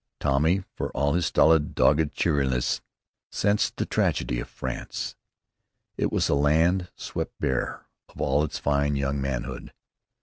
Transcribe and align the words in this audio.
Tommy, 0.19 0.63
for 0.73 0.89
all 0.93 1.13
his 1.13 1.27
stolid, 1.27 1.75
dogged 1.75 2.11
cheeriness, 2.11 2.81
sensed 3.29 3.77
the 3.77 3.85
tragedy 3.85 4.39
of 4.39 4.49
France. 4.49 5.15
It 5.95 6.11
was 6.11 6.27
a 6.27 6.33
land 6.33 6.89
swept 6.95 7.37
bare 7.39 7.85
of 8.09 8.19
all 8.19 8.43
its 8.43 8.57
fine 8.57 8.95
young 8.95 9.21
manhood. 9.21 9.71